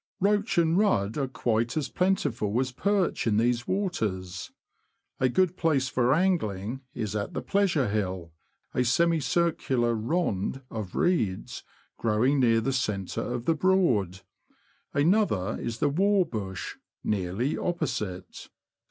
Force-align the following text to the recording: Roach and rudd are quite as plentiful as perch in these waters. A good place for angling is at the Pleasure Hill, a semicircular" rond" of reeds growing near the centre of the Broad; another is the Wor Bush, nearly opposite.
Roach 0.19 0.57
and 0.57 0.79
rudd 0.79 1.15
are 1.15 1.27
quite 1.27 1.77
as 1.77 1.87
plentiful 1.87 2.59
as 2.59 2.71
perch 2.71 3.27
in 3.27 3.37
these 3.37 3.67
waters. 3.67 4.51
A 5.19 5.29
good 5.29 5.55
place 5.55 5.89
for 5.89 6.11
angling 6.11 6.81
is 6.95 7.15
at 7.15 7.35
the 7.35 7.41
Pleasure 7.43 7.87
Hill, 7.87 8.31
a 8.73 8.83
semicircular" 8.83 9.93
rond" 10.09 10.63
of 10.71 10.95
reeds 10.95 11.63
growing 11.99 12.39
near 12.39 12.61
the 12.61 12.73
centre 12.73 13.21
of 13.21 13.45
the 13.45 13.53
Broad; 13.53 14.21
another 14.91 15.59
is 15.59 15.77
the 15.77 15.89
Wor 15.89 16.25
Bush, 16.25 16.77
nearly 17.03 17.55
opposite. 17.55 18.49